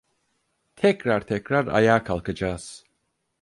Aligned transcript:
Tekrar 0.75 1.21
tekrar 1.27 1.67
ayağa 1.67 2.03
kalkacağız. 2.03 2.85